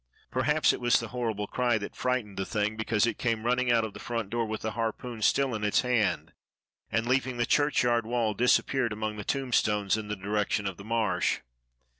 [0.31, 3.83] Perhaps it was the horrible cry that frightened the thing, because it came running out
[3.85, 6.33] of the front door with the harpoon still in its hand,
[6.91, 11.41] and leaping the churchyard wall disappeared among the tombstones in the direction of the Marsh.